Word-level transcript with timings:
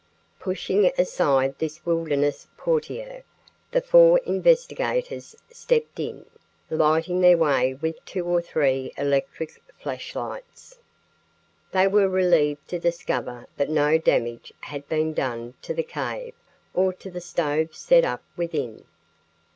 Pushing 0.39 0.91
aside 0.97 1.53
this 1.59 1.85
wilderness 1.85 2.47
portiere, 2.57 3.21
the 3.69 3.81
four 3.81 4.17
investigators 4.25 5.35
stepped 5.51 5.99
in, 5.99 6.25
lighting 6.71 7.21
their 7.21 7.37
way 7.37 7.75
with 7.75 8.03
two 8.03 8.25
or 8.25 8.41
three 8.41 8.91
electric 8.97 9.61
flash 9.77 10.15
lights. 10.15 10.79
They 11.71 11.87
were 11.87 12.09
relieved 12.09 12.67
to 12.69 12.79
discover 12.79 13.45
that 13.57 13.69
no 13.69 13.99
damage 13.99 14.51
had 14.61 14.89
been 14.89 15.13
done 15.13 15.53
to 15.61 15.71
the 15.71 15.83
cave 15.83 16.33
or 16.73 16.93
to 16.93 17.11
the 17.11 17.21
stove 17.21 17.75
set 17.75 18.03
up 18.03 18.23
within. 18.35 18.85